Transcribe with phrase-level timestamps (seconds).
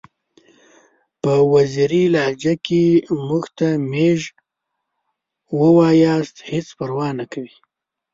[1.21, 4.21] په وزیري لهجه کې که موږ ته میژ
[5.59, 7.55] ووایاست هیڅ پروا نکوي!